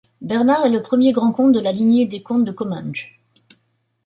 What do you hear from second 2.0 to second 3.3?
des comtes de Comminges.